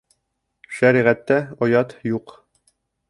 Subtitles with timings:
[0.77, 2.35] Шәриғәттә оят юҡ.